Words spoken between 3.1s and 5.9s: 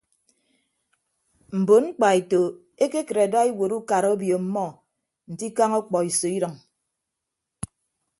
ada iwuot ukara obio ọmmọ nte ikañ